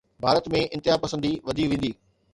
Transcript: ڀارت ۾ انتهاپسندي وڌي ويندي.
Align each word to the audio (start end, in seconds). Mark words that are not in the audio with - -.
ڀارت 0.23 0.45
۾ 0.53 0.61
انتهاپسندي 0.75 1.33
وڌي 1.47 1.65
ويندي. 1.71 1.91